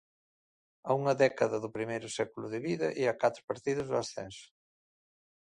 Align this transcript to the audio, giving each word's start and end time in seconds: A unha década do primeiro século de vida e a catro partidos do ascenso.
A 0.89 0.91
unha 0.99 1.13
década 1.23 1.57
do 1.63 1.73
primeiro 1.77 2.07
século 2.17 2.47
de 2.53 2.59
vida 2.67 2.87
e 3.01 3.03
a 3.07 3.17
catro 3.21 3.41
partidos 3.49 3.85
do 3.91 3.97
ascenso. 4.03 4.47